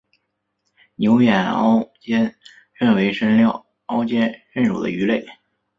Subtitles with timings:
[0.95, 2.35] 牛眼凹肩
[2.79, 5.23] 鲹为鲹科凹肩鲹属的鱼类。